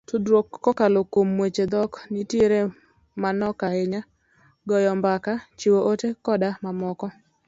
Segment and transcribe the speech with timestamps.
[0.09, 2.59] Tudruok kokalo kuom weche dhok nitiere
[3.21, 4.01] manok ahinya,
[4.67, 7.07] goyo mbaka, chiwo ote koda mamoko.